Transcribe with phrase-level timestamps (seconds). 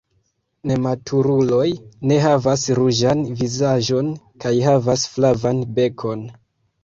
[0.69, 1.67] Nematuruloj
[2.11, 4.09] ne havas ruĝan vizaĝon
[4.45, 6.25] kaj havas flavan bekon.